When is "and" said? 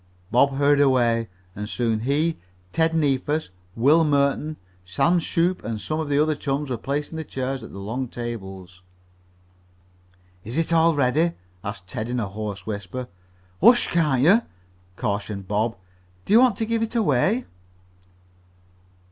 1.55-1.69, 5.63-5.79